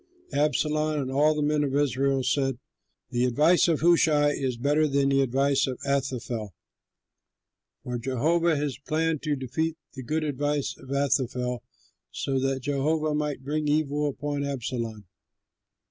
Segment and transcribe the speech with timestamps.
[0.33, 2.57] Absalom and all the men of Israel said,
[3.11, 6.55] "The advice of Hushai is better than the advice of Ahithophel."
[7.83, 11.61] For Jehovah had planned to defeat the good advice of Ahithophel,
[12.09, 15.05] so that Jehovah might bring evil upon Absalom.